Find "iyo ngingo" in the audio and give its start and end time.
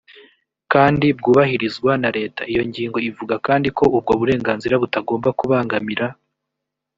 2.51-2.97